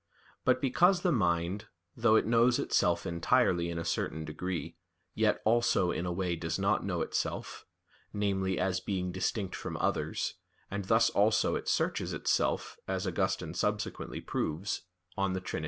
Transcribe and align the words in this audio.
But 0.45 0.61
because 0.61 1.01
the 1.03 1.11
mind, 1.11 1.67
though 1.95 2.15
it 2.15 2.25
knows 2.25 2.57
itself 2.57 3.05
entirely 3.05 3.69
in 3.69 3.77
a 3.77 3.85
certain 3.85 4.25
degree, 4.25 4.75
yet 5.13 5.39
also 5.45 5.91
in 5.91 6.07
a 6.07 6.11
way 6.11 6.35
does 6.35 6.57
not 6.57 6.83
know 6.83 7.01
itself 7.01 7.67
namely, 8.11 8.57
as 8.57 8.79
being 8.79 9.11
distinct 9.11 9.55
from 9.55 9.77
others 9.77 10.33
(and 10.71 10.85
thus 10.85 11.11
also 11.11 11.53
it 11.53 11.67
searches 11.67 12.13
itself, 12.13 12.79
as 12.87 13.05
Augustine 13.05 13.53
subsequently 13.53 14.21
proves 14.21 14.87
De 15.17 15.39
Trin. 15.39 15.59